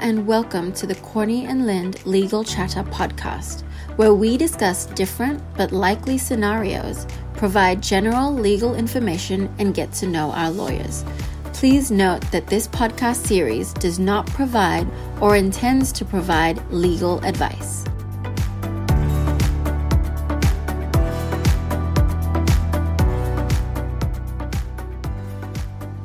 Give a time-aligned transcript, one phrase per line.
[0.00, 3.64] and welcome to the Corney and Lind Legal Chatter podcast,
[3.96, 10.32] where we discuss different but likely scenarios, provide general legal information, and get to know
[10.32, 11.04] our lawyers.
[11.52, 14.88] Please note that this podcast series does not provide
[15.20, 17.84] or intends to provide legal advice.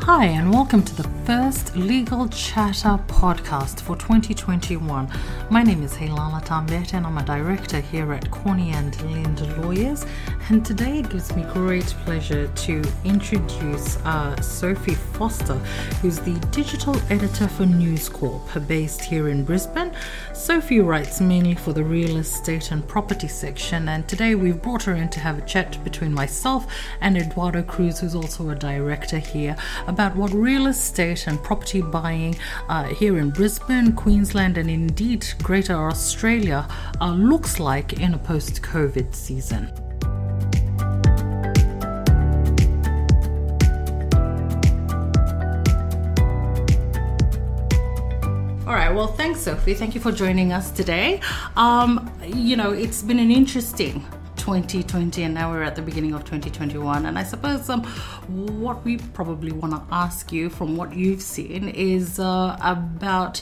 [0.02, 5.10] Hi, and welcome to the first Legal Chatter podcast for 2021.
[5.50, 10.06] My name is Heilala Tambet, and I'm a director here at Corney and Lind Lawyers.
[10.50, 15.56] And today it gives me great pleasure to introduce uh, Sophie Foster,
[16.02, 19.92] who's the digital editor for News Corp, based here in Brisbane.
[20.34, 24.94] Sophie writes mainly for the real estate and property section, and today we've brought her
[24.94, 26.68] in to have a chat between myself
[27.02, 29.55] and Eduardo Cruz, who's also a director here,
[29.88, 32.35] about what real estate and property buying
[32.70, 36.68] uh, here in Brisbane, Queensland, and indeed Greater Australia
[37.02, 39.71] uh, looks like in a post COVID season.
[48.68, 48.93] All right.
[48.93, 49.76] Well, thanks, Sophie.
[49.76, 51.21] Thank you for joining us today.
[51.55, 54.04] Um, you know, it's been an interesting
[54.46, 57.84] 2020 and now we're at the beginning of 2021 and i suppose um,
[58.62, 63.41] what we probably want to ask you from what you've seen is uh, about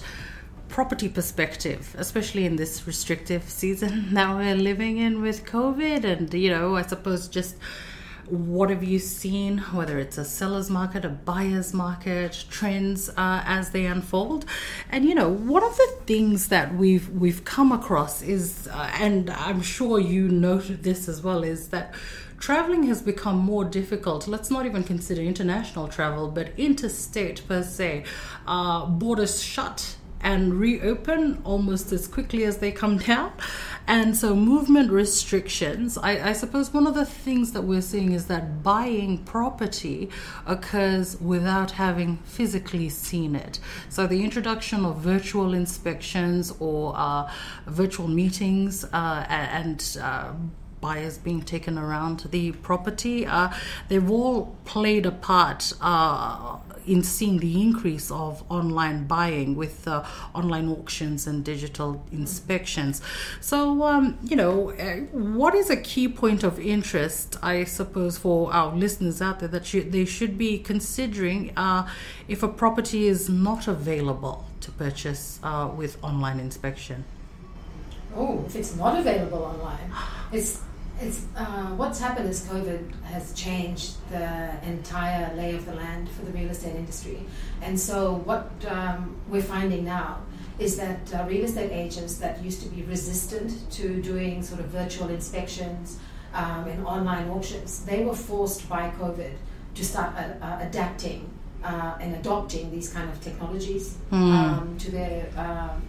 [0.70, 6.50] property perspective especially in this restrictive season that we're living in with covid and you
[6.50, 7.58] know i suppose just
[8.30, 13.72] what have you seen, whether it's a seller's market, a buyer's market, trends uh, as
[13.72, 14.46] they unfold?
[14.90, 19.30] And you know, one of the things that we've we've come across is, uh, and
[19.30, 21.94] I'm sure you noted this as well, is that
[22.40, 24.28] traveling has become more difficult.
[24.28, 28.04] Let's not even consider international travel, but interstate per se.
[28.48, 33.34] Uh, borders shut and reopen almost as quickly as they come down.
[33.86, 38.28] And so, movement restrictions, I, I, suppose one of the things that we're seeing is
[38.28, 40.10] that buying property
[40.48, 43.60] occurs without having physically seen it.
[43.90, 47.30] So, the introduction of virtual inspections or uh,
[47.66, 50.32] virtual meetings uh, and uh,
[50.84, 53.26] buyers being taken around the property.
[53.26, 53.50] Uh,
[53.88, 60.04] they've all played a part uh, in seeing the increase of online buying with uh,
[60.34, 63.02] online auctions and digital inspections.
[63.42, 68.54] So, um, you know, uh, what is a key point of interest, I suppose, for
[68.54, 71.88] our listeners out there that you, they should be considering uh,
[72.28, 77.06] if a property is not available to purchase uh, with online inspection?
[78.16, 79.92] Oh, if it's not available online,
[80.32, 80.62] it's
[81.02, 86.24] it's uh, what's happened is COVID has changed the entire lay of the land for
[86.26, 87.20] the real estate industry,
[87.62, 90.22] and so what um, we're finding now
[90.60, 94.68] is that uh, real estate agents that used to be resistant to doing sort of
[94.68, 96.00] virtual inspections
[96.34, 99.34] um, and online auctions, they were forced by COVID
[99.76, 101.30] to start uh, uh adapting
[101.64, 104.16] uh, and adopting these kind of technologies mm.
[104.16, 105.82] um, to their um,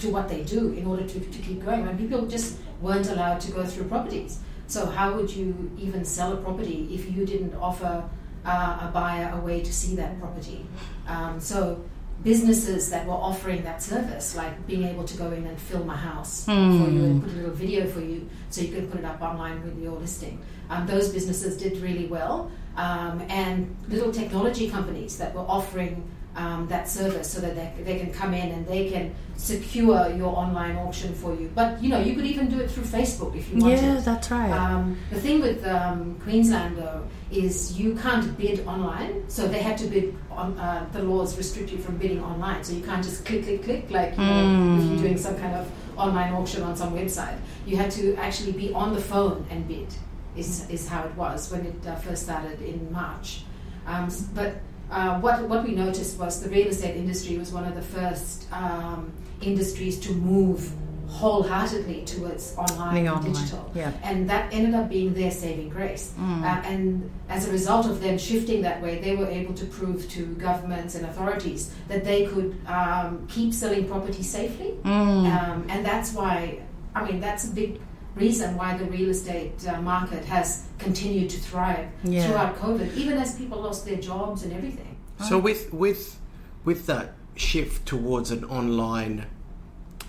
[0.00, 1.86] to what they do in order to, to keep going.
[1.86, 4.40] When people just weren't allowed to go through properties.
[4.66, 8.08] So how would you even sell a property if you didn't offer
[8.44, 10.66] uh, a buyer a way to see that property?
[11.06, 11.82] Um, so
[12.22, 15.96] businesses that were offering that service, like being able to go in and film a
[15.96, 16.84] house mm.
[16.84, 19.22] for you and put a little video for you so you can put it up
[19.22, 20.42] online with your listing.
[20.68, 22.50] Um, those businesses did really well.
[22.76, 27.98] Um, and little technology companies that were offering um, that service so that they, they
[27.98, 31.50] can come in and they can secure your online auction for you.
[31.52, 33.82] But you know, you could even do it through Facebook if you wanted.
[33.82, 34.52] Yeah, that's right.
[34.52, 39.76] Um, the thing with um, Queensland though is you can't bid online, so they had
[39.78, 40.56] to bid on.
[40.58, 43.90] Uh, the laws restrict you from bidding online, so you can't just click, click, click
[43.90, 45.02] like you know, if you're hmm.
[45.02, 47.36] doing some kind of online auction on some website.
[47.66, 49.92] You had to actually be on the phone and bid.
[50.36, 53.42] Is, is how it was when it uh, first started in March.
[53.88, 54.60] Um, but
[54.90, 58.50] uh, what, what we noticed was the real estate industry was one of the first
[58.52, 60.72] um, industries to move
[61.08, 63.70] wholeheartedly towards online, and digital.
[63.74, 63.92] Yeah.
[64.02, 66.12] And that ended up being their saving grace.
[66.18, 66.42] Mm.
[66.42, 70.08] Uh, and as a result of them shifting that way, they were able to prove
[70.10, 74.74] to governments and authorities that they could um, keep selling property safely.
[74.82, 75.32] Mm.
[75.32, 76.60] Um, and that's why,
[76.94, 77.80] I mean, that's a big
[78.18, 82.26] reason why the real estate uh, market has continued to thrive yeah.
[82.26, 84.96] throughout COVID, even as people lost their jobs and everything.
[85.28, 86.18] So with with
[86.64, 89.26] with that shift towards an online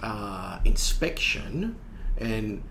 [0.03, 1.77] uh, inspection,
[2.17, 2.63] and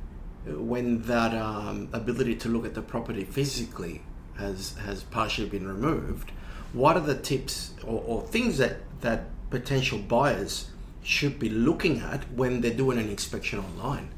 [0.47, 4.03] when that um, ability to look at the property physically
[4.37, 6.31] has has partially been removed,
[6.73, 10.71] what are the tips or, or things that that potential buyers
[11.03, 14.11] should be looking at when they're doing an inspection online?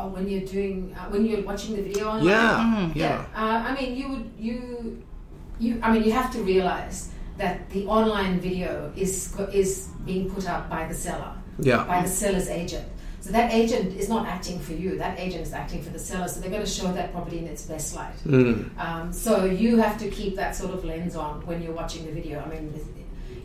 [0.00, 2.24] Oh, when you're doing uh, when you're watching the video online.
[2.26, 3.24] Yeah, yeah.
[3.34, 5.02] Uh, I mean, you would you
[5.58, 5.78] you.
[5.82, 10.70] I mean, you have to realize that the online video is is being put up
[10.70, 11.84] by the seller, Yeah.
[11.84, 12.88] by the seller's agent.
[13.20, 14.96] So that agent is not acting for you.
[14.96, 16.26] That agent is acting for the seller.
[16.28, 18.16] So they're going to show that property in its best light.
[18.24, 18.70] Mm.
[18.78, 22.12] Um, so you have to keep that sort of lens on when you're watching the
[22.12, 22.40] video.
[22.40, 22.72] I mean,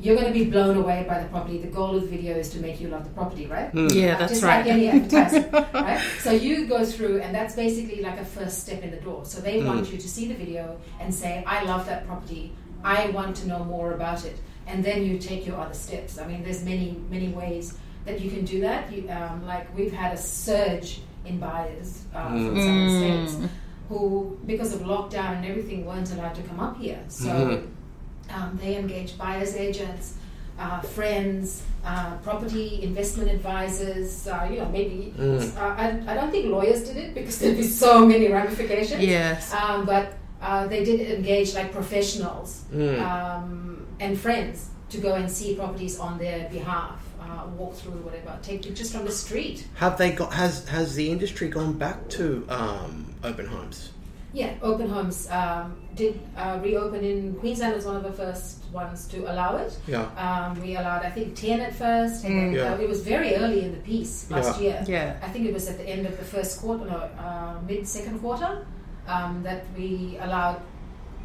[0.02, 1.58] you're going to be blown away by the property.
[1.60, 3.74] The goal of the video is to make you love the property, right?
[3.74, 4.66] Yeah, that's Just right.
[4.66, 6.02] like any advertising, right?
[6.20, 9.26] So you go through, and that's basically like a first step in the door.
[9.26, 12.54] So they want you to see the video and say, "I love that property.
[12.84, 14.38] I want to know more about it,"
[14.68, 16.18] and then you take your other steps.
[16.20, 18.92] I mean, there's many, many ways that you can do that.
[18.92, 23.38] You, um, like we've had a surge in buyers uh, from southern states
[23.90, 27.00] who, because of lockdown and everything, weren't allowed to come up here.
[27.08, 27.68] So Mhm.
[28.34, 30.16] Um, they engage buyers agents,
[30.60, 34.28] uh, friends, uh, property investment advisors.
[34.28, 35.56] Uh, you know, maybe Mm.
[35.58, 39.04] uh, I, I don't think lawyers did it because there'd be so many ramifications.
[39.04, 39.54] Yes.
[39.54, 43.00] Um, but uh, they did engage like professionals Mm.
[43.02, 48.38] um, and friends to go and see properties on their behalf, uh, walk through whatever,
[48.44, 49.68] take pictures from the street.
[49.76, 50.34] Have they got?
[50.34, 53.92] Has has the industry gone back to um, open homes?
[54.36, 59.08] Yeah, open homes um, did uh, reopen in Queensland was one of the first ones
[59.08, 59.72] to allow it.
[59.88, 60.04] Yeah.
[60.20, 62.26] Um, we allowed, I think, 10 at first.
[62.26, 62.74] And then, Yeah.
[62.74, 64.68] uh, it was very early in the piece last Yeah.
[64.68, 64.84] year.
[64.88, 65.26] Yeah.
[65.26, 68.20] I think it was at the end of the first quarter, no, uh, mid second
[68.20, 68.68] quarter,
[69.08, 70.60] um, that we allowed.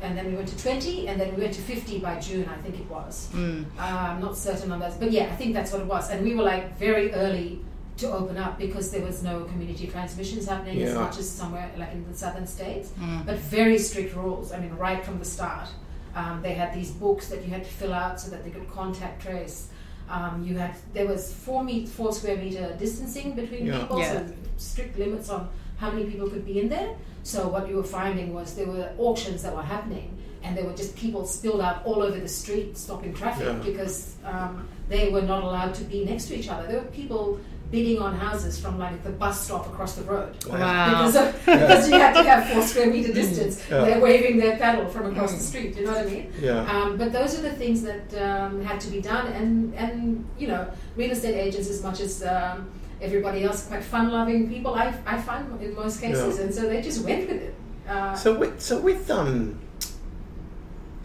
[0.02, 2.62] And then we went to 20, and then we went to 50 by June, I
[2.62, 3.28] think it was.
[3.34, 3.64] Mm.
[3.76, 6.10] Uh, I'm not certain on that, but yeah, I think that's what it was.
[6.10, 7.58] And we were like very early
[8.00, 11.92] to open up because there was no community transmissions happening as much as somewhere like
[11.92, 12.92] in the southern states.
[12.98, 13.26] Mm.
[13.26, 14.52] But very strict rules.
[14.52, 15.68] I mean, right from the start,
[16.14, 18.68] um, they had these books that you had to fill out so that they could
[18.70, 19.68] contact trace.
[20.08, 23.78] Um, you had there was four meet four square meter distancing between Yeah.
[23.78, 24.12] people, Yeah.
[24.26, 26.90] so strict limits on how many people could be in there.
[27.22, 30.72] So what you were finding was there were auctions that were happening, and there were
[30.82, 33.62] just people spilled out all over the street, stopping traffic Yeah.
[33.70, 36.66] because um, they were not allowed to be next to each other.
[36.66, 37.38] There were people
[37.70, 41.06] bidding on houses from like the bus stop across the road Wow.
[41.06, 43.62] because, of, because you had to have four square meter distance.
[43.70, 43.84] Yeah.
[43.84, 45.76] They're waving their paddle from across the street.
[45.76, 46.32] You know what I mean?
[46.40, 46.66] Yeah.
[46.70, 50.48] Um, but those are the things that um, had to be done, and and you
[50.48, 52.68] know, real estate agents, as much as um,
[53.00, 54.74] everybody else, quite fun-loving people.
[54.74, 56.44] I I find in most cases, Yeah.
[56.44, 57.54] and so they just went with it.
[57.88, 59.60] Uh, So with so with um,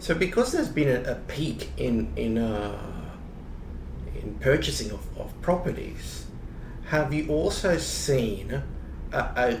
[0.00, 2.76] so because there's been a, a peak in in uh,
[4.20, 6.25] in purchasing of, of properties,
[6.86, 8.62] have you also seen
[9.12, 9.60] a, a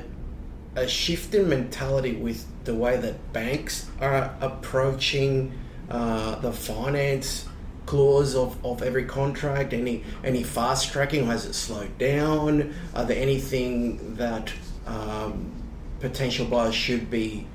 [0.76, 5.52] a shift in mentality with the way that banks are approaching
[5.88, 7.48] uh, the finance
[7.86, 9.72] clause of, of every contract?
[9.72, 11.24] Any any fast tracking?
[11.24, 12.74] Or has it slowed down?
[12.94, 14.52] Are there anything that
[14.86, 15.52] um,
[16.00, 17.46] potential buyers should be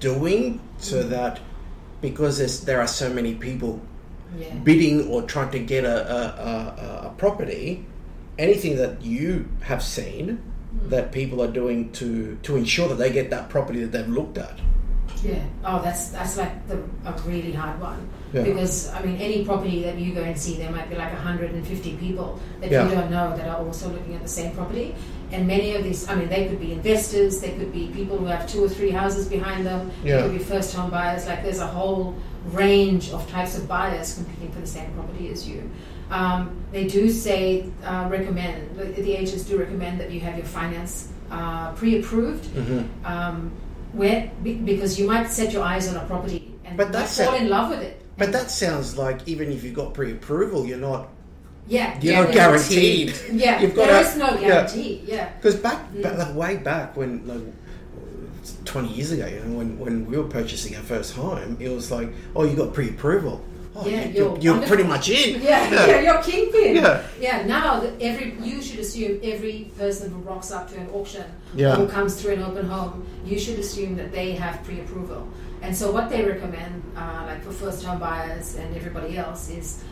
[0.00, 1.40] doing so that
[2.00, 3.80] because there are so many people
[4.36, 4.54] yeah.
[4.54, 7.84] bidding or trying to get a, a, a, a property,
[8.38, 10.88] anything that you have seen hmm.
[10.88, 14.38] that people are doing to to ensure that they get that property that they've looked
[14.38, 14.58] at.
[15.22, 15.44] Yeah.
[15.64, 18.42] Oh, that's that's like the, a really hard one Yeah.
[18.42, 21.96] because I mean, any property that you go and see, there might be like 150
[21.96, 22.84] people that Yeah.
[22.84, 24.94] you don't know that are also looking at the same property,
[25.32, 28.26] and many of these, I mean, they could be investors, they could be people who
[28.26, 30.16] have two or three houses behind them, Yeah.
[30.16, 31.26] they could be first home buyers.
[31.26, 32.14] Like there's a whole
[32.52, 35.70] range of types of buyers competing for the same property as you.
[36.10, 40.46] Um, they do say uh, recommend the, the agents do recommend that you have your
[40.46, 43.06] finance uh, pre-approved Mm-hmm.
[43.06, 43.52] um,
[43.92, 47.34] where be, because you might set your eyes on a property and But that's fall
[47.34, 48.02] a- in love with it.
[48.16, 51.08] But that sounds like even if you got pre-approval, you're not
[51.68, 52.34] Yeah, you're yeah, not yeah.
[52.34, 53.14] guaranteed.
[53.32, 55.02] Yeah, You've got there to- is no guarantee.
[55.06, 56.02] Yeah, Because back, Mm.
[56.02, 57.44] back like way back when like
[58.64, 61.90] twenty years ago, you know, when, when we were purchasing our first home, it was
[61.90, 63.44] like, oh, you got pre-approval.
[63.80, 65.40] Oh, Yeah, you, you're you're, you're pretty much in.
[65.40, 66.76] yeah, yeah, you're kingpin.
[66.76, 67.02] Yeah.
[67.20, 67.46] yeah.
[67.46, 71.76] Now that every you should assume every person who rocks up to an auction Yeah.
[71.76, 75.28] who comes through an open home, you should assume that they have pre-approval.
[75.62, 79.82] And so what they recommend, uh, like for first home buyers and everybody else, is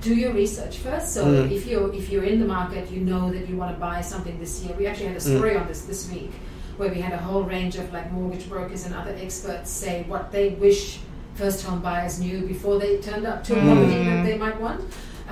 [0.00, 1.12] do your research first.
[1.14, 1.50] So Mm.
[1.50, 4.38] if you're if you're in the market, you know that you want to buy something
[4.38, 4.74] this year.
[4.78, 6.30] We actually had a story on this this week
[6.76, 10.30] where we had a whole range of like mortgage brokers and other experts say what
[10.32, 10.98] they wish
[11.42, 14.80] first home buyers knew before they turned up to a property that they might want.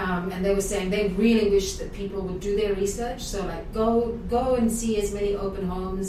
[0.05, 3.21] Um, and they were saying they really wish that people would do their research.
[3.33, 3.89] So like go
[4.39, 6.07] go and see as many open homes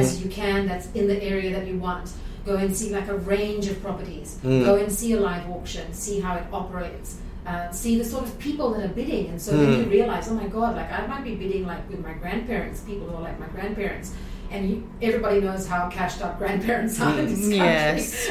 [0.00, 2.06] as you can that's in the area that you want.
[2.46, 4.28] Go and see like a range of properties.
[4.44, 4.64] Mm.
[4.68, 5.86] Go and see a live auction.
[5.92, 7.10] See how it operates.
[7.46, 10.34] uh, see the sort of people that are bidding, and so then you realize, oh
[10.34, 13.38] my god, like I might be bidding like with my grandparents, people who are like
[13.40, 14.14] my grandparents.
[14.52, 17.56] And you, everybody knows how cashed up grandparents are in this country.
[17.56, 18.28] Yes.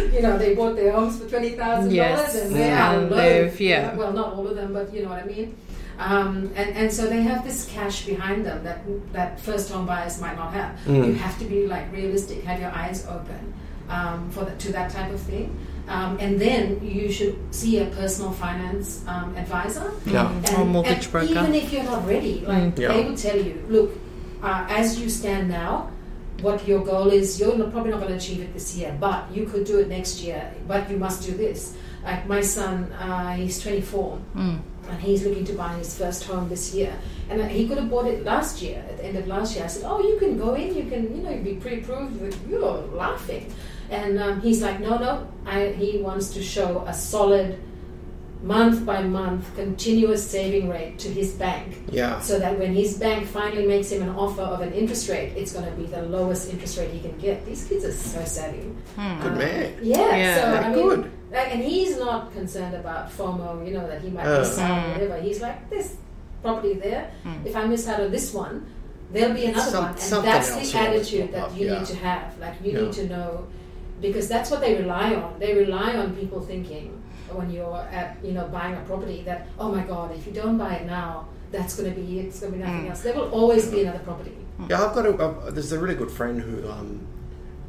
[0.14, 2.18] you know, they bought their homes for twenty thousand Yes.
[2.32, 2.92] dollars, and they Yeah.
[2.94, 3.16] are And low.
[3.16, 3.94] they've- yeah.
[3.96, 5.56] Well, not all of them, but you know what I mean.
[5.98, 8.80] Um, and, and so they have this cash behind them that
[9.12, 10.78] that first home buyers might not have.
[10.86, 11.06] Mm.
[11.06, 13.54] You have to be like realistic, have your eyes open
[13.88, 15.56] um, for the, to that type of thing.
[15.88, 19.92] Um, and then you should see a personal finance um, advisor.
[20.06, 20.30] Yeah.
[20.32, 21.26] And, Or mortgage and broker.
[21.32, 22.78] Even if you're not ready, like Mm.
[22.78, 22.88] Yeah.
[22.88, 23.90] they will tell you, look,
[24.44, 25.90] uh, as you stand now,
[26.40, 29.46] what your goal is, you're probably not going to achieve it this year, but you
[29.46, 30.52] could do it next year.
[30.68, 31.74] But you must do this.
[32.04, 34.58] Like my son, uh, he's 24, Mm.
[34.90, 36.92] and he's looking to buy his first home this year.
[37.30, 39.64] And uh, he could have bought it last year, at the end of last year.
[39.64, 40.74] I said, "Oh, you can go in.
[40.76, 42.20] You can, you know, you'd be pre-approved."
[42.50, 43.44] You're laughing,
[43.88, 47.48] and um, he's like, "No, no." I, he wants to show a solid,
[48.44, 52.20] month by month, continuous saving rate to his bank, Yeah.
[52.20, 55.52] so that when his bank finally makes him an offer of an interest rate, it's
[55.54, 57.46] going to be the lowest interest rate he can get.
[57.46, 58.58] These kids are so savvy.
[58.96, 59.72] Good Um, man.
[59.82, 60.34] Yeah, Yeah.
[60.36, 61.10] so I Very mean, good.
[61.32, 64.40] like, and he's not concerned about FOMO, you know, that he might Uh.
[64.40, 64.92] miss out or Mm.
[64.92, 65.16] whatever.
[65.22, 65.94] He's like, this
[66.42, 67.10] property there,
[67.46, 68.66] if I miss out on this one,
[69.10, 69.94] there'll be another Some- one.
[69.94, 71.78] And that's the attitude that up, you yeah.
[71.78, 72.38] need to have.
[72.38, 72.80] Like, you Yeah.
[72.82, 73.44] need to know,
[74.02, 75.32] because that's what they rely on.
[75.38, 76.93] They rely on people thinking
[77.34, 80.56] when you're at, you know, buying a property that, oh my God, if you don't
[80.58, 82.20] buy it now, that's going to be.
[82.20, 82.90] It's going to be nothing Mm.
[82.90, 83.02] else.
[83.02, 84.36] There will always be another property.
[84.68, 85.14] Yeah, I've got a.
[85.16, 87.06] Uh, there's a really good friend who um,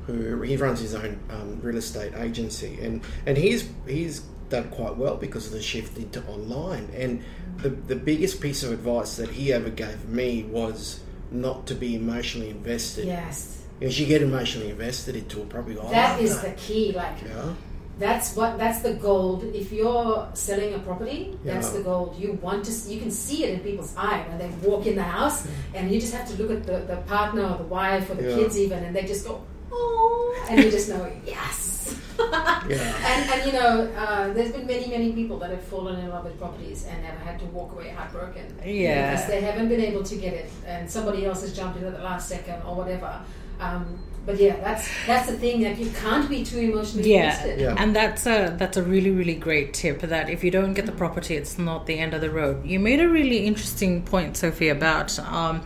[0.08, 4.96] who he runs his own um, real estate agency, and and he's he's done quite
[4.96, 6.90] well because of the shift into online.
[6.96, 7.24] And
[7.58, 11.96] the the biggest piece of advice that he ever gave me was not to be
[11.96, 13.06] emotionally invested.
[13.06, 13.64] Yes.
[13.80, 15.76] Because you get emotionally invested into a property.
[15.76, 16.92] That is I That is the key.
[16.94, 17.54] Like, yeah.
[17.98, 18.58] That's what.
[18.58, 19.44] That's the gold.
[19.54, 21.78] If you're selling a property, that's Yeah.
[21.78, 22.16] the gold.
[22.20, 22.72] You want to.
[22.72, 25.90] s- You can see it in people's eye when they walk in the house, and
[25.92, 28.36] you just have to look at the, the partner or the wife or the Yeah.
[28.36, 31.72] kids even, and they just go, oh, and you just know, yes.
[32.68, 32.94] Yeah.
[33.10, 36.24] And, and you know, uh, there's been many, many people that have fallen in love
[36.26, 38.46] with properties and have had to walk away heartbroken.
[38.66, 39.12] Yeah.
[39.12, 41.94] Because they haven't been able to get it, and somebody else has jumped in at
[41.96, 43.22] the last second or whatever.
[43.60, 47.26] Um, but yeah, that's that's the thing that you can't be too emotionally Yeah.
[47.26, 47.60] invested.
[47.62, 47.76] Yeah.
[47.78, 50.02] and that's a that's a really really great tip.
[50.02, 52.66] That if you don't get the property, it's not the end of the road.
[52.66, 55.64] You made a really interesting point, Sophie, about um,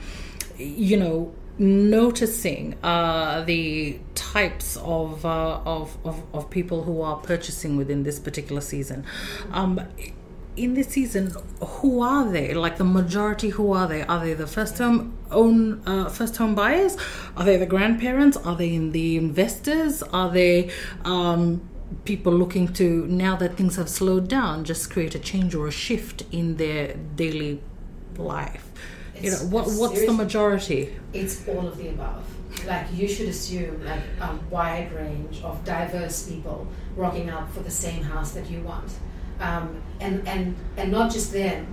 [0.58, 7.76] you know noticing uh, the types of, uh, of, of of people who are purchasing
[7.78, 9.06] within this particular season.
[9.52, 9.82] Um,
[10.56, 12.54] in this season, who are they?
[12.54, 14.04] Like the majority, who are they?
[14.04, 16.98] Are they the first home own uh, first home buyers?
[17.38, 18.38] Are they the grandparents?
[18.38, 20.04] Are they in the investors?
[20.04, 20.72] Are they
[21.06, 21.62] um,
[22.06, 25.72] people looking to now that things have slowed down, just create a change or a
[25.72, 27.62] shift in their daily
[28.18, 28.70] life?
[29.22, 30.96] you know, what it's what's the majority?
[31.14, 32.24] It's all of the above.
[32.66, 37.72] Like you should assume like a wide range of diverse people rocking up for the
[37.72, 38.92] same house that you want,
[39.40, 41.68] um, and and and not just them,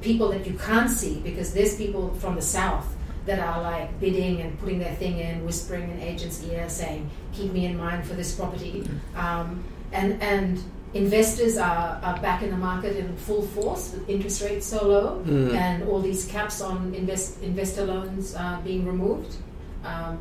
[0.00, 2.86] people that you can't see because there's people from the south
[3.26, 7.52] that are like bidding and putting their thing in, whispering in agents' ear, saying, "Keep
[7.52, 10.62] me in mind for this property," um, and and
[10.94, 15.22] investors are, are back in the market in full force with interest rates so low
[15.24, 15.54] Mm.
[15.54, 19.36] and all these caps on invest, investor loans uh, being removed.
[19.84, 20.18] Um,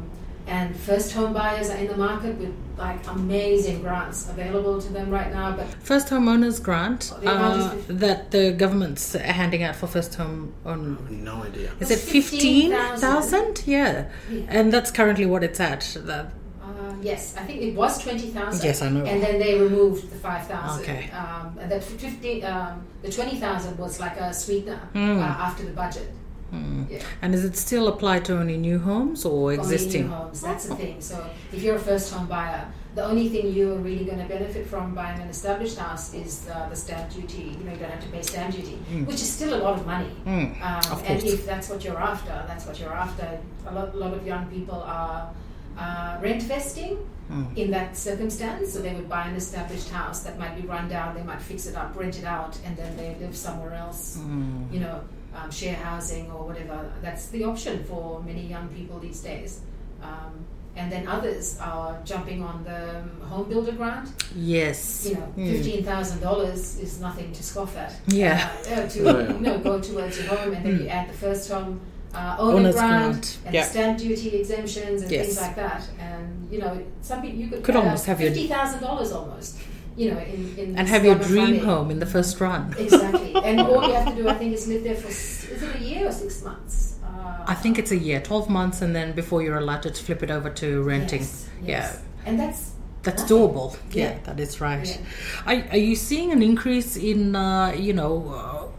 [0.47, 5.09] and first home buyers are in the market with like amazing grants available to them
[5.09, 5.55] right now.
[5.55, 10.97] But First homeowners grant The uh, that the government's handing out for first home own.
[11.23, 11.71] No idea.
[11.79, 13.63] Is It's it fifteen 15,000.
[13.65, 14.41] Yeah, Yeah.
[14.49, 15.81] and that's currently what it's at.
[16.05, 16.25] That
[16.63, 18.65] uh, yes, I think it was twenty thousand.
[18.65, 19.05] Yes, I know.
[19.05, 20.83] And then they removed the five thousand.
[20.83, 21.09] Okay.
[21.11, 25.19] Um, and that fifty, um, the twenty thousand was like a sweetener Mm.
[25.19, 26.09] uh, after the budget.
[26.51, 26.83] Hmm.
[26.89, 27.01] Yeah.
[27.21, 30.03] And is it still applied to only new homes or Only existing?
[30.03, 30.41] new homes.
[30.41, 31.01] That's the thing.
[31.01, 34.67] So if you're a first home buyer, the only thing you're really going to benefit
[34.67, 37.55] from buying an established house is uh, the stamp duty.
[37.57, 39.85] You know, you don't have to pay stamp duty, which is still a lot of
[39.85, 40.11] money.
[40.25, 43.39] Mm, Um, of and if that's what you're after, that's what you're after.
[43.67, 45.29] A lot, a lot of young people are
[45.77, 46.97] uh, rent vesting
[47.31, 47.55] Mm.
[47.57, 48.73] in that circumstance.
[48.73, 51.65] So they would buy an established house that might be run down, they might fix
[51.65, 54.17] it up, rent it out, and then they live somewhere else.
[54.19, 54.73] Mm.
[54.73, 54.99] You know,
[55.35, 56.91] um, share housing or whatever.
[57.01, 59.61] That's the option for many young people these days.
[60.01, 60.45] Um,
[60.75, 64.07] and then others are jumping on the home builder grant.
[64.35, 65.05] Yes.
[65.09, 65.51] You know, Mm.
[65.51, 67.93] fifteen thousand dollars is nothing to scoff at.
[68.07, 68.49] Yeah.
[68.69, 69.33] Uh, to Oh, yeah.
[69.33, 70.83] you know, go towards your home, and then Mm.
[70.83, 71.81] you add the first home
[72.13, 73.63] uh, owner Owner's grant, grant, and yeah.
[73.63, 75.25] the stamp duty exemptions and Yes.
[75.27, 75.81] things like that.
[75.99, 79.11] And you know, some people you could, Could add almost have your- fifty thousand dollars
[79.11, 79.57] almost
[79.97, 82.73] you know, in, in And have your dream home in the first run.
[82.77, 85.75] Exactly, and all you have to do, I think, is live there for is it
[85.75, 86.95] a year or six months?
[87.03, 90.23] Uh, I think it's a year, 12 months, and then before you're allowed to flip
[90.23, 91.21] it over to renting.
[91.21, 91.97] yes, Yeah.
[92.25, 92.71] and that's
[93.03, 93.37] That's nothing.
[93.37, 93.77] doable.
[93.91, 94.17] Yeah, Yeah.
[94.23, 94.87] that is right.
[94.87, 95.51] Yeah.
[95.53, 98.70] Are, are you seeing an increase in, uh, you know, uh,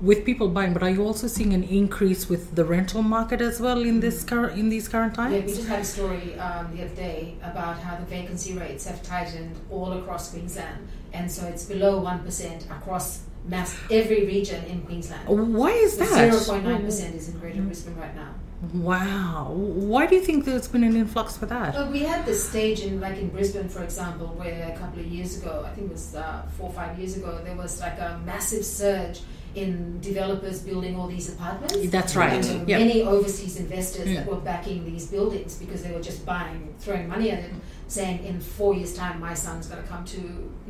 [0.00, 3.60] with people buying, but are you also seeing an increase with the rental market as
[3.60, 5.34] well in this current in these current times?
[5.34, 8.86] Yeah, we just had a story um, the other day about how the vacancy rates
[8.86, 14.64] have tightened all across Queensland, and so it's below one percent across mass every region
[14.66, 15.28] in Queensland.
[15.28, 16.46] Why is Zero that?
[16.46, 18.34] point nine percent is in Greater Brisbane right now.
[18.72, 19.52] Wow.
[19.52, 21.74] Why do you think there's been an influx for that?
[21.74, 25.06] Well, we had this stage in, like in Brisbane, for example, where a couple of
[25.06, 27.98] years ago, I think it was uh, four or five years ago, there was like
[27.98, 29.20] a massive surge
[29.56, 31.88] in developers building all these apartments.
[31.90, 32.44] That's right.
[32.46, 32.78] And Yep.
[32.78, 37.30] many overseas investors that were backing these buildings because they were just buying, throwing money
[37.30, 37.52] at it,
[37.88, 40.20] saying, in four years' time, my son's going to come to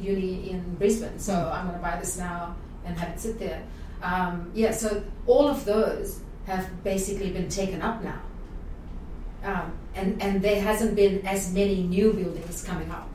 [0.01, 1.53] uni in Brisbane, so Mm.
[1.55, 3.63] I'm going to buy this now and have it sit there.
[4.03, 8.21] Um, yeah, so all of those have basically been taken up now.
[9.43, 13.09] Um, and, and there hasn't been as many new buildings coming up.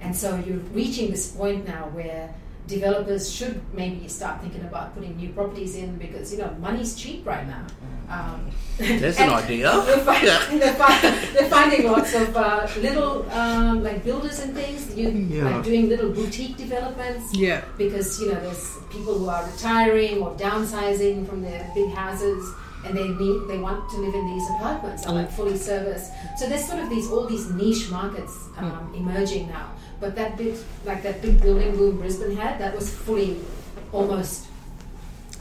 [0.00, 2.32] And so you're reaching this point now where
[2.66, 7.26] developers should maybe start thinking about putting new properties in because you know money's cheap
[7.26, 7.64] right now.
[8.08, 9.70] Um, There's an idea.
[9.86, 10.46] They're, Yeah.
[10.58, 11.00] they're, fi-
[11.32, 15.44] they're finding lots of uh, little um, like builders and things, you, Yeah.
[15.48, 17.62] like doing little boutique developments Yeah.
[17.78, 22.44] because you know there's people who are retiring or downsizing from their big houses
[22.84, 26.46] and they need they want to live in these apartments are like fully serviced so
[26.46, 29.70] there's sort of these all these niche markets um, emerging now
[30.04, 33.30] but that big like that big building boom brisbane had that was fully
[33.92, 34.46] almost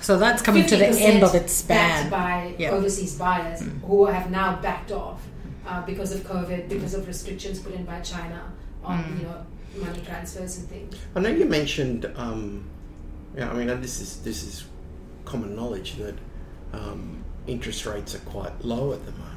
[0.08, 2.10] So that's coming to the end of its backed span.
[2.10, 2.72] by Yeah.
[2.76, 5.20] overseas buyers who have now backed off
[5.68, 8.40] uh, because of covid because of restrictions put in by china
[8.84, 9.40] on you know
[9.86, 12.42] money transfers and things I know you mentioned, um,
[13.38, 14.54] yeah, I mean, and this is this is
[15.32, 16.16] common knowledge that
[16.80, 17.02] um,
[17.48, 19.33] interest rates are quite low at the moment.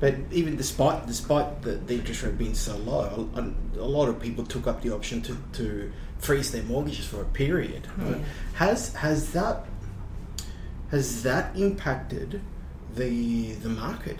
[0.00, 4.18] But even despite despite the, the interest rate being so low, a, a lot of
[4.20, 7.86] people took up the option to, to freeze their mortgages for a period.
[7.96, 8.20] right?
[8.54, 9.66] Has has that
[10.90, 12.40] has that impacted
[12.94, 14.18] the the market,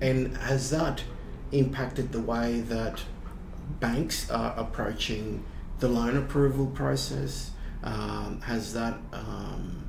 [0.00, 1.04] and has that
[1.52, 3.02] impacted the way that
[3.80, 5.44] banks are approaching
[5.78, 7.52] the loan approval process?
[7.84, 9.87] Um, has that um,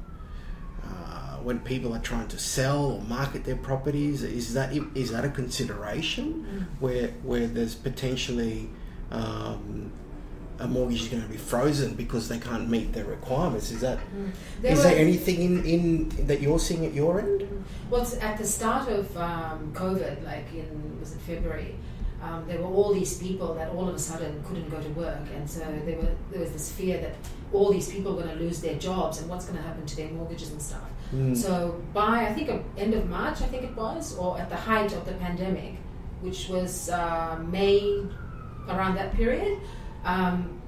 [1.44, 5.30] when people are trying to sell or market their properties, is that is that a
[5.30, 8.70] consideration where where there's potentially
[9.12, 9.92] um,
[10.60, 13.72] a mortgage is going to be frozen because they can't meet their requirements?
[13.72, 14.00] Is that
[14.64, 17.48] is There were- anything in, in that you're seeing at your end?
[17.90, 21.76] Well, at the start of um, COVID, like in was it February,
[22.22, 25.22] um, there were all these people that all of a sudden couldn't go to work,
[25.36, 27.16] and so there were there was this fear that
[27.54, 29.96] all these people were going to lose their jobs and what's going to happen to
[29.96, 30.84] their mortgages and stuff.
[31.14, 31.36] Mm.
[31.36, 34.56] So by I think uh, end of March, I think it was, or at the
[34.56, 35.76] height of the pandemic,
[36.22, 38.06] which was uh, May,
[38.68, 39.60] around that period,
[40.06, 40.62] um,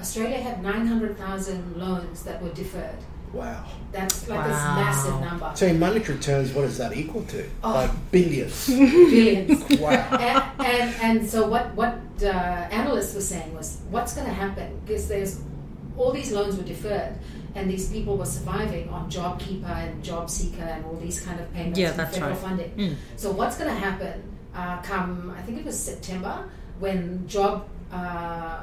[0.00, 2.98] Australia had nine hundred thousand loans that were deferred.
[3.32, 3.64] Wow.
[3.92, 5.52] That's like this massive number.
[5.54, 7.48] So in monetary terms, what is that equal to?
[7.64, 7.72] Oh.
[7.72, 8.66] Like billions.
[8.66, 9.64] billions.
[9.80, 9.90] wow.
[9.90, 14.80] and, and and so what what uh, analysts were saying was what's going to happen
[14.84, 15.40] because there's
[15.96, 17.14] all these loans were deferred
[17.54, 21.78] and these people were surviving on JobKeeper and JobSeeker and all these kind of payments
[21.78, 22.40] Yeah, and that's federal right.
[22.40, 22.70] funding.
[22.76, 22.96] Mm.
[23.16, 24.22] So what's going to happen
[24.54, 28.60] uh, come I think it was September when Job uh,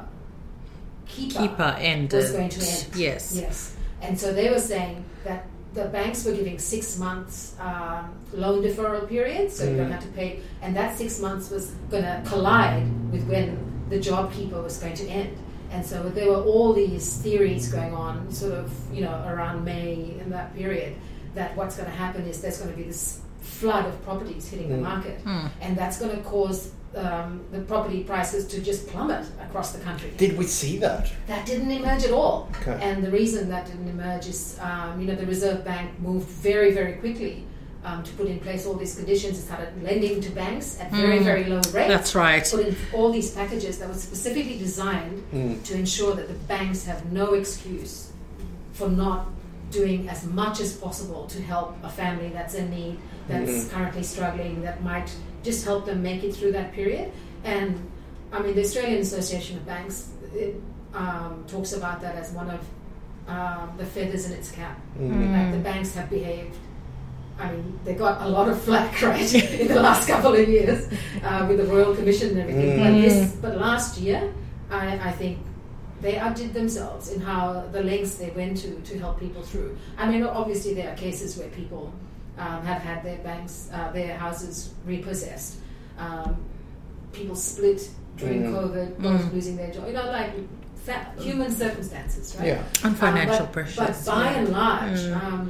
[1.07, 2.13] Keeper, Keeper ended.
[2.13, 2.87] was going to end.
[2.95, 3.33] Yes.
[3.35, 3.75] Yes.
[4.01, 9.07] And so they were saying that the banks were giving six months um, loan deferral
[9.07, 9.91] period, so you don't Mm.
[9.91, 13.57] have to pay, and that six months was going to collide with when
[13.89, 15.37] the JobKeeper was going to end.
[15.71, 20.15] And so there were all these theories going on, sort of, you know, around May
[20.19, 20.95] in that period,
[21.35, 24.69] that what's going to happen is there's going to be this flood of properties hitting
[24.69, 24.81] the Mm.
[24.81, 25.49] market, Mm.
[25.61, 30.11] and that's going to cause um, the property prices to just plummet across the country.
[30.17, 31.11] Did we see that?
[31.27, 32.49] That didn't emerge at all.
[32.61, 32.79] Okay.
[32.81, 36.73] And the reason that didn't emerge is, um, you know, the Reserve Bank moved very,
[36.73, 37.43] very quickly
[37.85, 39.39] um, to put in place all these conditions.
[39.39, 41.23] It started lending to banks at very, Mm.
[41.23, 41.73] very low rates.
[41.73, 42.45] That's right.
[42.49, 45.63] Put in all these packages that were specifically designed Mm.
[45.63, 48.09] to ensure that the banks have no excuse
[48.73, 49.27] for not
[49.71, 53.69] doing as much as possible to help a family that's in need, that's Mhm.
[53.71, 55.09] currently struggling, that might
[55.43, 57.11] just help them make it through that period.
[57.43, 57.79] And
[58.33, 60.55] I mean, the Australian Association of Banks it,
[60.93, 62.59] um, talks about that as one of
[63.27, 64.79] um, the feathers in its cap.
[64.99, 65.31] Mm.
[65.37, 66.55] Like the banks have behaved.
[67.39, 70.87] I mean, they got a lot of flack, right, in the last couple of years
[71.23, 72.77] uh, with the Royal Commission and everything.
[72.79, 73.01] But Mm.
[73.01, 74.33] this, but last year,
[74.69, 75.39] I, I think
[76.01, 79.77] they outdid themselves in how the lengths they went to to help people through.
[79.97, 81.93] I mean, obviously there are cases where people
[82.37, 85.59] um, have had their banks, uh, their houses repossessed.
[85.97, 86.35] Um,
[87.13, 88.53] people split during Mm.
[88.55, 89.87] COVID, both losing their job.
[89.87, 90.31] You know, like
[90.85, 92.47] fa- human circumstances, right?
[92.47, 92.63] Yeah.
[92.83, 93.77] And financial Uh, but, pressures.
[93.77, 94.39] But by yeah.
[94.39, 95.49] and large, Mm.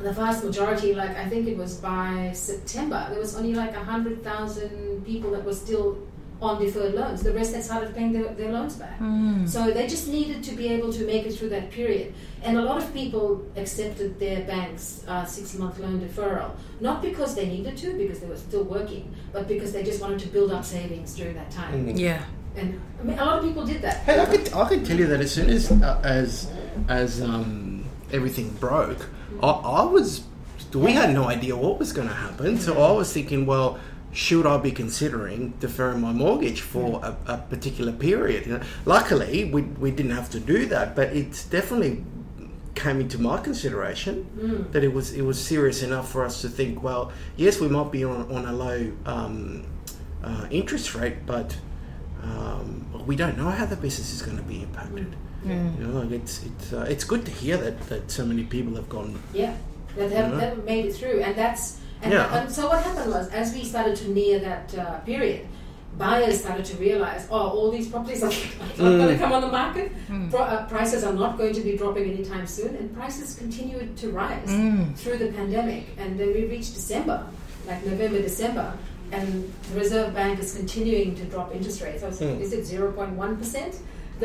[0.00, 3.84] The vast majority, like I think it was by September, there was only like a
[3.84, 5.98] hundred thousand people that were still
[6.42, 7.22] on deferred loans.
[7.22, 8.98] The rest had started paying their, their loans back.
[8.98, 9.48] Mm.
[9.48, 12.14] So they just needed to be able to make it through that period.
[12.42, 16.50] And a lot of people accepted their bank's uh, six month loan deferral,
[16.80, 20.18] not because they needed to, because they were still working, but because they just wanted
[20.20, 21.86] to build up savings during that time.
[21.86, 21.98] Mm.
[21.98, 22.24] Yeah.
[22.56, 23.98] And I mean, a lot of people did that.
[23.98, 26.50] Hey, I could, I could tell you that as soon as uh, as
[26.88, 29.08] as um, everything broke,
[29.42, 30.24] I, I was
[30.74, 32.58] we had no idea what was going to happen.
[32.58, 33.78] So I was thinking, well,
[34.12, 38.46] should I be considering deferring my mortgage for a, a particular period?
[38.46, 42.04] You know, luckily, we we didn't have to do that, but it's definitely
[42.74, 44.72] came into my consideration Mm.
[44.72, 47.90] that it was it was serious enough for us to think, well, yes, we might
[47.92, 49.64] be on, on a low um,
[50.24, 51.56] uh, interest rate, but
[52.22, 55.10] um, we don't know how the business is going to be impacted.
[55.10, 55.14] Mm.
[55.44, 58.74] You know, like it's it's uh, it's good to hear that, that so many people
[58.76, 59.18] have gone.
[59.34, 59.54] Yeah,
[59.96, 60.40] that have, Mhm.
[60.40, 62.34] that made it through, and that's and, Yeah.
[62.42, 65.46] and so what happened was as we started to near that uh, period,
[65.98, 68.30] buyers started to realize, oh, all these properties are
[68.78, 69.12] not going Mm.
[69.12, 69.92] to come on the market.
[70.08, 70.30] Mm.
[70.30, 74.10] Pro- uh, prices are not going to be dropping anytime soon, and prices continued to
[74.10, 74.94] rise Mm.
[74.96, 77.18] through the pandemic, and then we reached December,
[77.68, 78.72] like November, December.
[79.12, 82.02] And the Reserve Bank is continuing to drop interest rates.
[82.02, 82.40] I was, Mm.
[82.40, 83.74] Is it 0.1%?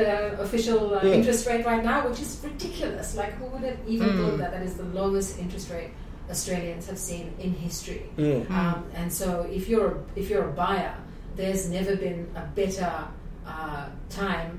[0.01, 1.15] The official uh, Mm.
[1.17, 3.07] interest rate right now, which is ridiculous.
[3.21, 4.17] Like, who would have even Mm.
[4.19, 5.89] thought that that is the lowest interest rate
[6.29, 8.03] Australians have seen in history?
[8.17, 8.41] Mm.
[8.59, 9.27] Um, and so,
[9.59, 10.93] if you're if you're a buyer,
[11.39, 12.91] there's never been a better
[13.53, 13.85] uh,
[14.23, 14.51] time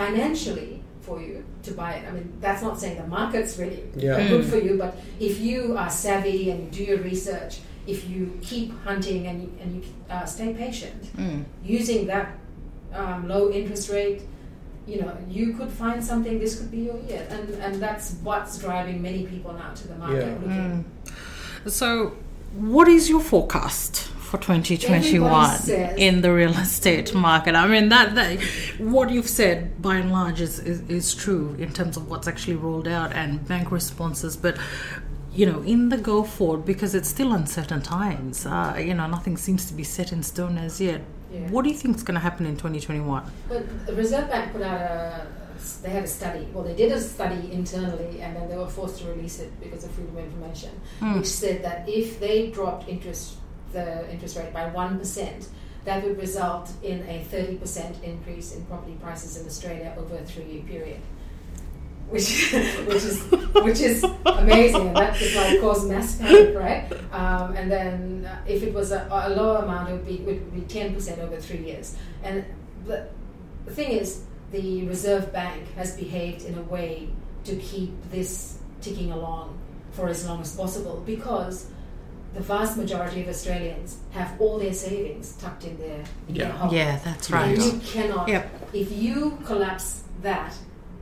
[0.00, 0.72] financially
[1.06, 2.02] for you to buy it.
[2.08, 4.28] I mean, that's not saying the market's really Yeah.
[4.30, 4.50] good Mm.
[4.52, 4.92] for you, but
[5.28, 7.52] if you are savvy and you do your research,
[7.94, 9.82] if you keep hunting and you, and you
[10.14, 11.40] uh, stay patient, Mm.
[11.78, 12.26] using that
[13.00, 14.20] um, low interest rate,
[14.86, 16.38] you know, you could find something.
[16.38, 19.96] This could be your year, and and that's what's driving many people now to the
[19.96, 20.26] market.
[20.26, 20.34] Yeah.
[20.34, 20.84] Looking.
[21.68, 22.16] So,
[22.54, 27.54] what is your forecast for 2021 says- in the real estate market?
[27.54, 28.40] I mean, that, that
[28.78, 32.56] what you've said by and large is, is, is true in terms of what's actually
[32.56, 34.56] rolled out and bank responses, but
[35.34, 39.36] you know, in the go forward, because it's still uncertain times, uh, you know, nothing
[39.36, 41.02] seems to be set in stone as yet.
[41.42, 41.50] Yeah.
[41.50, 43.30] What do you think is going to happen in 2021?
[43.48, 45.26] But the Reserve Bank put out a
[45.82, 46.46] they had a study.
[46.52, 49.84] Well, they did a study internally, and then they were forced to release it because
[49.84, 50.70] of freedom of information,
[51.00, 51.16] Mm.
[51.18, 53.36] which said that if they dropped interest
[53.72, 55.48] the interest rate by one percent,
[55.84, 60.24] that would result in a thirty percent increase in property prices in Australia over a
[60.24, 61.00] three-year period.
[62.08, 62.52] Which,
[62.86, 63.22] which is
[63.66, 66.86] which is amazing, and that could like cause mass panic, right?
[67.12, 70.54] Um, and then uh, if it was a, a lower amount, it would be would
[70.54, 71.96] be ten percent over three years.
[72.22, 72.44] And
[72.86, 73.08] the,
[73.64, 77.08] the thing is, the Reserve Bank has behaved in a way
[77.44, 79.58] to keep this ticking along
[79.90, 81.66] for as long as possible because
[82.34, 86.52] the vast majority of Australians have all their savings tucked in their, in their Yeah.
[86.52, 86.74] home.
[86.74, 87.58] Yeah, that's right.
[87.58, 88.70] And you cannot, Yep.
[88.74, 90.54] if you collapse that,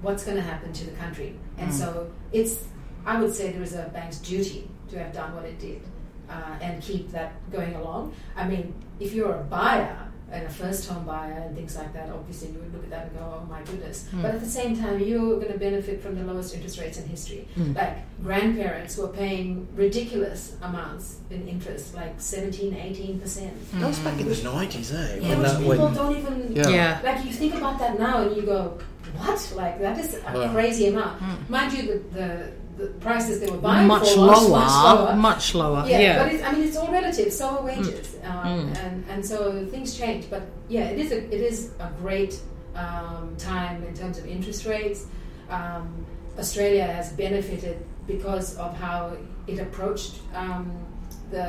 [0.05, 1.35] what's going to happen to the country?
[1.59, 1.75] And Mm.
[1.81, 2.55] so it's,
[3.07, 5.81] I would say, the Reserve Bank's duty to have done what it did
[6.29, 8.13] uh, and keep that going along.
[8.37, 9.99] I mean, if you're a buyer
[10.33, 13.07] and a first home buyer and things like that, obviously you would look at that
[13.09, 14.09] and go, oh my goodness.
[14.13, 14.23] Mm.
[14.23, 17.07] But at the same time, you're going to benefit from the lowest interest rates in
[17.09, 17.47] history.
[17.57, 17.77] Mm.
[17.77, 23.51] Like grandparents were paying ridiculous amounts in interest, like 17, 18%.
[23.75, 25.19] That was back in the nineties, eh?
[25.21, 26.69] Yeah, When which that- people when- don't even Yeah.
[26.69, 27.01] Yeah.
[27.05, 28.79] like you think about that now and you go,
[29.19, 29.53] what?
[29.57, 30.53] Like that is a Yeah.
[30.53, 31.21] crazy amount.
[31.21, 31.49] Mm.
[31.49, 32.29] Mind you, the, the
[32.77, 35.17] the prices they were buying Much for lower, was much lower.
[35.17, 35.85] much lower.
[35.87, 36.19] Yeah, Yeah.
[36.25, 37.33] but it's, I mean it's all relative.
[37.33, 38.85] So are wages, um, Mm.
[38.85, 40.29] and and so things change.
[40.29, 42.35] But yeah, it is a it is a great
[42.75, 45.07] um, time in terms of interest rates.
[45.51, 45.87] Um,
[46.39, 47.77] Australia has benefited
[48.09, 50.73] because of how it approached um,
[51.31, 51.47] the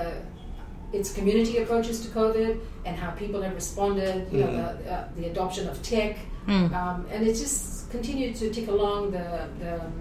[0.94, 4.32] its community approaches to COVID and how people have responded.
[4.32, 4.84] You know, Mm.
[4.84, 6.72] the, uh, the adoption of tech, Mm.
[6.74, 9.94] um, and it just continued to tick along the, the um,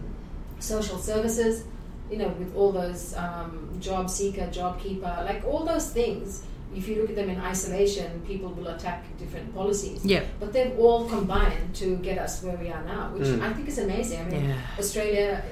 [0.59, 1.64] social services,
[2.11, 6.42] you know, with all those um, job seeker, job keeper, like all those things.
[6.76, 10.04] If you look at them in isolation, people will attack different policies.
[10.04, 10.24] Yeah.
[10.40, 13.42] But they've all combined to get us where we are now, which Mm.
[13.42, 14.20] I think is amazing.
[14.20, 14.57] I mean, Yeah.
[14.78, 15.44] Australia,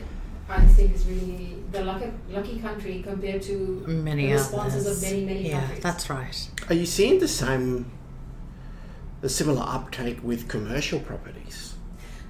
[0.48, 5.02] I think, is really the lucky, lucky country compared to Many the responses others.
[5.04, 5.82] of many, many yeah, countries.
[5.82, 6.48] that's right.
[6.68, 7.86] Are you seeing the same
[9.22, 11.74] a similar uptake with commercial properties.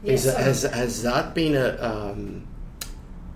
[0.03, 2.47] Yes, Is, has has that been a um,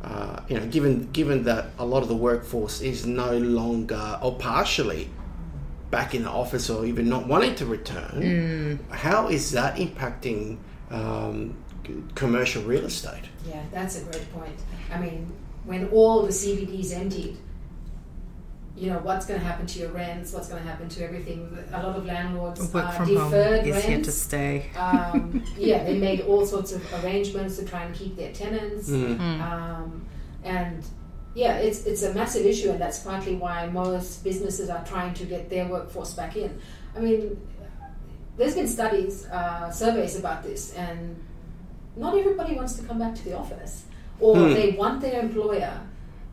[0.02, 4.36] uh, you know given given that a lot of the workforce is no longer or
[4.36, 5.08] partially
[5.90, 10.58] back in the office or even not wanting to return, how is that impacting
[10.90, 11.56] um,
[12.16, 13.24] commercial real estate?
[13.48, 14.58] Yeah, that's a great point.
[14.92, 15.32] I mean,
[15.64, 17.38] when all the CBDs emptied,
[18.76, 20.32] you know what's going to happen to your rents?
[20.32, 21.56] What's going to happen to everything?
[21.72, 24.70] A lot of landlords Work uh, from home deferred is here to stay.
[24.76, 28.90] um, yeah, they made all sorts of arrangements to try and keep their tenants.
[28.90, 29.40] Mm.
[29.40, 30.04] Um,
[30.44, 30.84] and
[31.34, 35.24] yeah, it's it's a massive issue, and that's partly why most businesses are trying to
[35.24, 36.58] get their workforce back in.
[36.96, 37.40] I mean,
[38.36, 41.16] there's been studies, uh, surveys about this, and
[41.96, 43.84] not everybody wants to come back to the office,
[44.20, 44.52] or Hmm.
[44.54, 45.80] they want their employer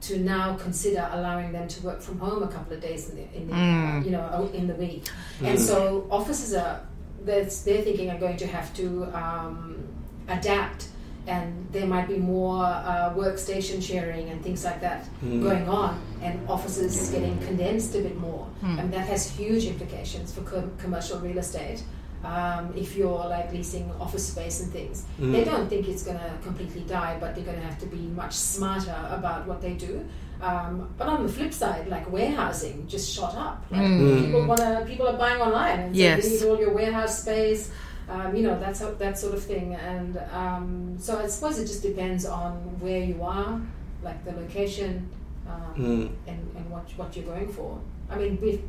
[0.03, 3.37] to now consider allowing them to work from home a couple of days in the,
[3.37, 4.05] in the Mm.
[4.05, 5.03] you know in the week,
[5.43, 6.81] and so offices are
[7.25, 8.85] they're, they're thinking are going to have to
[9.17, 9.87] um,
[10.27, 10.89] adapt.
[11.25, 16.33] And there might be more uh, workstation sharing and things like that going on, and
[16.49, 18.45] offices getting condensed a bit more.
[18.61, 21.81] And that has huge implications for com- commercial real estate.
[22.23, 26.31] Um, if you're like leasing office space and things, they don't think it's going to
[26.41, 30.05] completely die, but they're going to have to be much smarter about what they do.
[30.41, 33.65] Um, but on the flip side, like warehousing just shot up.
[33.71, 33.81] Like
[34.23, 36.23] people want to, people are buying online and Yes.
[36.23, 37.71] they need all your warehouse space.
[38.09, 41.67] Um, you know that's how, that sort of thing, and um, so I suppose it
[41.67, 43.61] just depends on where you are,
[44.03, 45.09] like the location,
[45.47, 46.09] um, Mm.
[46.27, 47.79] and, and what what you're going for.
[48.09, 48.61] I mean, we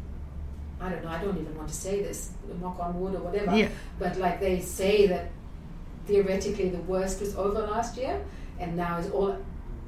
[0.80, 1.10] I don't know.
[1.10, 3.56] I don't even want to say this, knock on wood or whatever.
[3.56, 3.68] Yeah.
[3.98, 5.30] But like they say that
[6.06, 8.20] theoretically the worst was over last year,
[8.58, 9.36] and now it's all,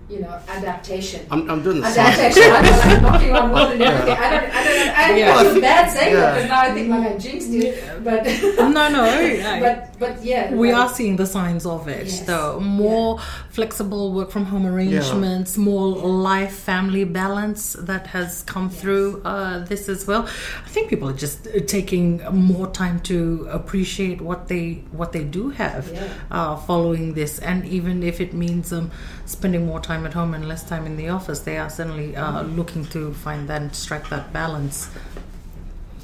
[0.09, 1.27] you know, adaptation.
[1.31, 2.07] I'm, I'm doing the same.
[2.07, 2.53] Adaptation.
[2.53, 4.16] I don't like knocking on wood and everything.
[4.16, 4.51] I don't.
[4.55, 4.97] I don't.
[4.97, 5.37] I, Yeah.
[5.37, 8.05] I feel bad saying that because now I think like I jinxed it.
[8.05, 8.25] But
[8.59, 12.21] No, no, I- but but yeah, we like- are seeing the signs of it Yes.
[12.21, 13.19] though more
[13.51, 19.88] flexible work from home arrangements more life family balance that has come through uh, this
[19.88, 20.25] as well
[20.64, 25.25] i think people are just uh, taking more time to appreciate what they what they
[25.25, 26.09] do have Yeah.
[26.31, 28.90] uh, following this and even if it means um,
[29.25, 32.43] spending more time at home and less time in the office they are certainly uh,
[32.43, 34.89] looking to find that and strike that balance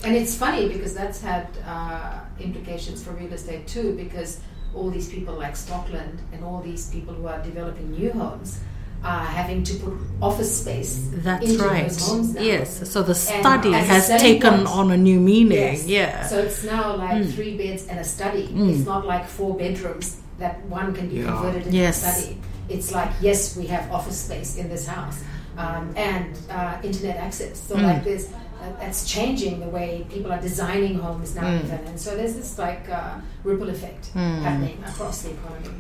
[0.05, 4.41] And it's funny because that's had uh, implications for real estate too, because
[4.75, 8.59] all these people like Stockland and all these people who are developing new homes
[9.05, 10.93] are having to put office space
[11.27, 12.43] that's into right those homes now.
[12.43, 15.87] yes so the study has taken point- on a new meaning Yes.
[15.87, 17.33] yeah So it's now like Mm.
[17.35, 18.45] three beds and a study.
[18.71, 20.07] It's not like four bedrooms
[20.43, 21.31] that one can be Yeah.
[21.31, 21.97] converted into Yes.
[22.03, 22.37] a study.
[22.69, 25.23] It's like yes, we have office space in this house
[25.59, 27.59] um, and uh, internet access.
[27.61, 27.83] So Mm.
[27.83, 31.43] like this, uh, that's changing the way people are designing homes now.
[31.43, 31.87] Mm.
[31.89, 34.43] And so there's this like uh, ripple effect Mm.
[34.43, 35.71] happening across the economy.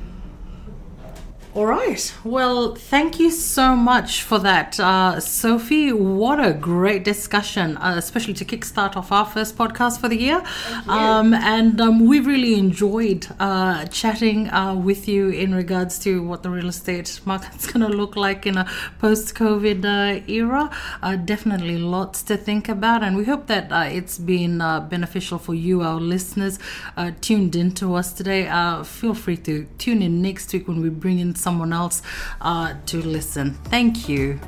[1.54, 2.14] All right.
[2.24, 5.92] Well, thank you so much for that, uh, Sophie.
[5.92, 10.42] What a great discussion, uh, especially to kickstart off our first podcast for the year.
[10.88, 16.42] Um, and um, we've really enjoyed uh, chatting uh, with you in regards to what
[16.42, 18.66] the real estate market's going to look like in a
[18.98, 20.70] post-COVID uh, era.
[21.02, 25.38] Uh, definitely lots to think about, and we hope that uh, it's been uh, beneficial
[25.38, 26.58] for you, our listeners,
[26.96, 28.48] uh, tuned in to us today.
[28.48, 32.02] Uh, feel free to tune in next week when we bring in someone else
[32.40, 33.55] uh, to listen.
[33.64, 34.38] Thank you.